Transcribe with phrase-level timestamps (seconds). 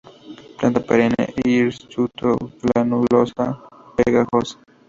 [0.59, 3.47] Planta perenne, hirsuto-glanulosa,
[4.01, 4.59] pegajosa.